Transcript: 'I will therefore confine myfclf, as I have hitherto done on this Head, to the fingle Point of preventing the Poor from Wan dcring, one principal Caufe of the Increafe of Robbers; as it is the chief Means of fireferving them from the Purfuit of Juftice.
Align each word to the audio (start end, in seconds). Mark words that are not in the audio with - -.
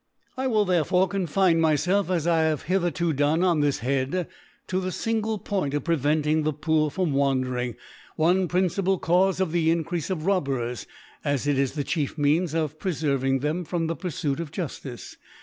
'I 0.35 0.47
will 0.47 0.65
therefore 0.65 1.07
confine 1.07 1.59
myfclf, 1.59 2.09
as 2.09 2.25
I 2.25 2.39
have 2.41 2.63
hitherto 2.63 3.13
done 3.13 3.43
on 3.43 3.59
this 3.59 3.77
Head, 3.85 4.27
to 4.65 4.79
the 4.79 4.91
fingle 4.91 5.37
Point 5.37 5.75
of 5.75 5.83
preventing 5.83 6.41
the 6.41 6.53
Poor 6.53 6.89
from 6.89 7.13
Wan 7.13 7.45
dcring, 7.45 7.75
one 8.15 8.47
principal 8.47 8.99
Caufe 8.99 9.39
of 9.39 9.51
the 9.51 9.67
Increafe 9.69 10.09
of 10.09 10.25
Robbers; 10.25 10.87
as 11.23 11.45
it 11.45 11.59
is 11.59 11.73
the 11.73 11.83
chief 11.83 12.17
Means 12.17 12.55
of 12.55 12.79
fireferving 12.79 13.41
them 13.41 13.63
from 13.63 13.85
the 13.85 13.95
Purfuit 13.95 14.39
of 14.39 14.49
Juftice. 14.49 15.17